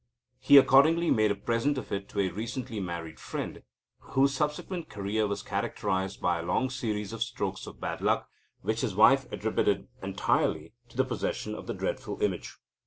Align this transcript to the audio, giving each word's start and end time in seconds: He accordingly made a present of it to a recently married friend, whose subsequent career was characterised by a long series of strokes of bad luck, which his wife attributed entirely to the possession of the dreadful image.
He 0.39 0.57
accordingly 0.57 1.11
made 1.11 1.29
a 1.29 1.35
present 1.35 1.77
of 1.77 1.91
it 1.91 2.09
to 2.09 2.21
a 2.21 2.29
recently 2.29 2.79
married 2.79 3.19
friend, 3.19 3.61
whose 3.99 4.33
subsequent 4.33 4.89
career 4.89 5.27
was 5.27 5.43
characterised 5.43 6.19
by 6.19 6.39
a 6.39 6.43
long 6.43 6.71
series 6.71 7.13
of 7.13 7.21
strokes 7.21 7.67
of 7.67 7.79
bad 7.79 8.01
luck, 8.01 8.27
which 8.61 8.81
his 8.81 8.95
wife 8.95 9.31
attributed 9.31 9.89
entirely 10.01 10.73
to 10.89 10.97
the 10.97 11.05
possession 11.05 11.53
of 11.53 11.67
the 11.67 11.75
dreadful 11.75 12.19
image. 12.23 12.57